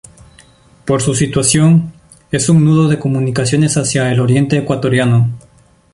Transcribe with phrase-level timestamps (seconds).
[0.83, 1.93] Por su situación,
[2.31, 5.29] es un nudo de comunicaciones hacia el oriente ecuatoriano.